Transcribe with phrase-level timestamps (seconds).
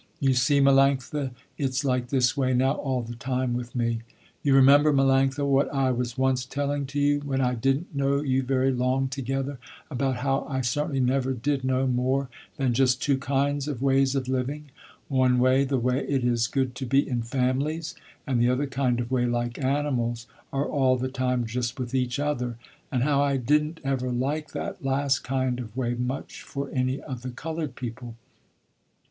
[0.19, 1.29] You see, Melanctha,
[1.59, 3.99] its like this way now all the time with me.
[4.41, 8.41] You remember, Melanctha, what I was once telling to you, when I didn't know you
[8.41, 9.59] very long together,
[9.91, 14.27] about how I certainly never did know more than just two kinds of ways of
[14.27, 14.71] living,
[15.07, 17.93] one way the way it is good to be in families
[18.25, 22.17] and the other kind of way, like animals are all the time just with each
[22.17, 22.57] other,
[22.91, 27.21] and how I didn't ever like that last kind of way much for any of
[27.21, 28.15] the colored people.